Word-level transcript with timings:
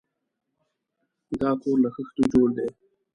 دا 1.39 1.49
کور 1.61 1.77
له 1.83 1.89
خښتو 1.95 2.23
جوړ 2.33 2.47
دی. 2.57 2.67